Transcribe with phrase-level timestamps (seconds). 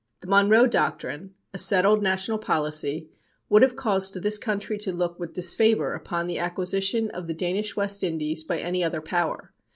[0.21, 3.11] The Monroe Doctrine, a settled national policy,
[3.49, 7.75] would have caused this country to look with disfavor upon the acquisition of the Danish
[7.75, 9.53] West Indies by any other power.